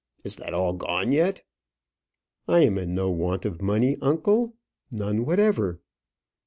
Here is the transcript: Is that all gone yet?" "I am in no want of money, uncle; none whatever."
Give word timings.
Is 0.25 0.37
that 0.37 0.55
all 0.55 0.73
gone 0.73 1.11
yet?" 1.11 1.43
"I 2.47 2.61
am 2.61 2.79
in 2.79 2.95
no 2.95 3.11
want 3.11 3.45
of 3.45 3.61
money, 3.61 3.97
uncle; 4.01 4.55
none 4.91 5.25
whatever." 5.27 5.79